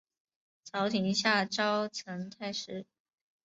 [0.71, 2.87] 朝廷下诏赠太师。